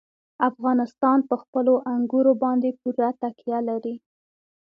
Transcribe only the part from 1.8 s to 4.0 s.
انګورو باندې پوره تکیه لري.